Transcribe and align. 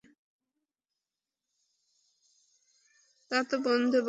তা 3.31 3.37
তো 3.43 3.55
বন্ধ্যাই 3.57 3.85
বটে। 3.85 3.99